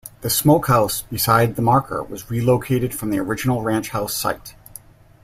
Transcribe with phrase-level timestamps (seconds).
[0.21, 4.55] The smokehouse beside the marker was relocated from the original ranch house site.